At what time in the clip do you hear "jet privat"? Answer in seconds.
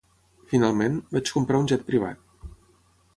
1.73-2.49